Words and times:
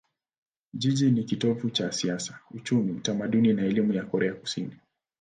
Jiji 0.73 1.11
ni 1.11 1.23
kitovu 1.23 1.69
cha 1.69 1.91
siasa, 1.91 2.39
uchumi, 2.51 2.91
utamaduni 2.91 3.53
na 3.53 3.65
elimu 3.65 3.93
ya 3.93 4.05
Korea 4.05 4.33
Kusini. 4.33 4.77